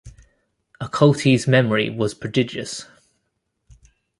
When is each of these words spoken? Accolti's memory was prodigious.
Accolti's 0.81 1.47
memory 1.47 1.91
was 1.91 2.15
prodigious. 2.15 2.87